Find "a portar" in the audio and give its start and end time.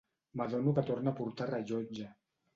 1.13-1.49